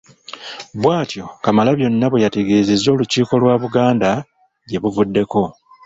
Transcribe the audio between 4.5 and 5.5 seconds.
gye buvuddeko.